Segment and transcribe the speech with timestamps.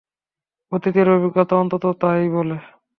[0.71, 2.57] অতীতের অভিজ্ঞতা অন্তত তা ই বলে।